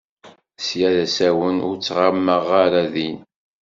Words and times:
Sya 0.65 0.89
d 0.95 0.97
asawen 1.05 1.57
ur 1.67 1.75
ttɣamaɣ 1.77 2.45
ara 2.63 2.83
din. 2.93 3.17